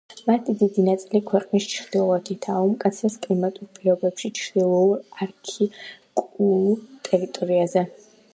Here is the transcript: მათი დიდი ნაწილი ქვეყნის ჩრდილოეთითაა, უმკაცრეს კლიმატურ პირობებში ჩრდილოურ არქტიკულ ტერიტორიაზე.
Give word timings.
მათი 0.27 0.53
დიდი 0.59 0.83
ნაწილი 0.85 1.19
ქვეყნის 1.31 1.67
ჩრდილოეთითაა, 1.73 2.63
უმკაცრეს 2.69 3.17
კლიმატურ 3.27 3.69
პირობებში 3.77 4.33
ჩრდილოურ 4.41 4.97
არქტიკულ 5.27 6.75
ტერიტორიაზე. 7.11 7.87